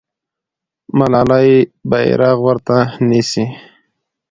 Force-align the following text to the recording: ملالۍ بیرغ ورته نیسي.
ملالۍ 0.97 1.51
بیرغ 1.89 2.37
ورته 2.47 2.77
نیسي. 3.09 3.45